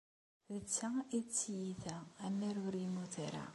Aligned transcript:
D 0.53 0.55
ta 0.73 0.89
i 1.17 1.19
d 1.23 1.27
tiyita 1.35 1.97
amer 2.25 2.55
ur 2.65 2.73
yemmut 2.81 3.15
ara. 3.25 3.45